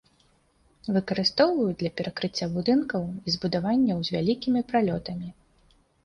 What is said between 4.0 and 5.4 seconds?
з вялікімі пралётамі.